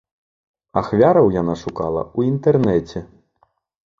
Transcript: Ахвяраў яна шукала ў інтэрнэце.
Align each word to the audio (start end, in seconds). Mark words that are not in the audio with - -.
Ахвяраў 0.79 1.27
яна 1.41 1.55
шукала 1.63 2.01
ў 2.17 2.33
інтэрнэце. 2.33 2.99